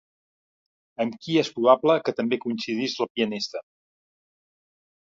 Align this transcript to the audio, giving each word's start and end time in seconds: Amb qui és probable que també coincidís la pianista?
Amb 1.05 1.17
qui 1.25 1.37
és 1.43 1.51
probable 1.59 1.99
que 2.09 2.17
també 2.23 2.41
coincidís 2.47 2.99
la 3.05 3.11
pianista? 3.13 3.65